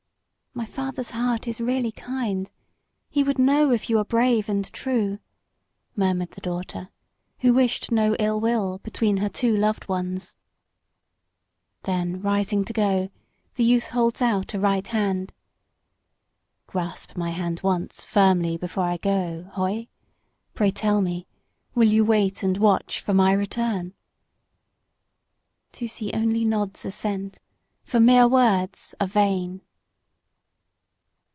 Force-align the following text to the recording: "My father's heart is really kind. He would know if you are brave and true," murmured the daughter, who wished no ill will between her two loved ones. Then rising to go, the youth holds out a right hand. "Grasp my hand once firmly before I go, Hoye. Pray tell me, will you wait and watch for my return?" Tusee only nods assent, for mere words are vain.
"My 0.53 0.65
father's 0.65 1.11
heart 1.11 1.47
is 1.47 1.61
really 1.61 1.93
kind. 1.93 2.51
He 3.09 3.23
would 3.23 3.39
know 3.39 3.71
if 3.71 3.89
you 3.89 3.97
are 3.99 4.03
brave 4.03 4.49
and 4.49 4.65
true," 4.73 5.19
murmured 5.95 6.31
the 6.31 6.41
daughter, 6.41 6.89
who 7.39 7.53
wished 7.53 7.89
no 7.89 8.17
ill 8.19 8.41
will 8.41 8.77
between 8.79 9.17
her 9.17 9.29
two 9.29 9.55
loved 9.55 9.87
ones. 9.87 10.35
Then 11.83 12.21
rising 12.21 12.65
to 12.65 12.73
go, 12.73 13.09
the 13.55 13.63
youth 13.63 13.91
holds 13.91 14.21
out 14.21 14.53
a 14.53 14.59
right 14.59 14.85
hand. 14.85 15.31
"Grasp 16.67 17.15
my 17.15 17.29
hand 17.29 17.61
once 17.63 18.03
firmly 18.03 18.57
before 18.57 18.83
I 18.83 18.97
go, 18.97 19.49
Hoye. 19.53 19.87
Pray 20.53 20.69
tell 20.69 20.99
me, 20.99 21.27
will 21.73 21.87
you 21.87 22.03
wait 22.03 22.43
and 22.43 22.57
watch 22.57 22.99
for 22.99 23.13
my 23.13 23.31
return?" 23.31 23.93
Tusee 25.71 26.11
only 26.13 26.43
nods 26.43 26.83
assent, 26.83 27.39
for 27.85 28.01
mere 28.01 28.27
words 28.27 28.93
are 28.99 29.07
vain. 29.07 29.61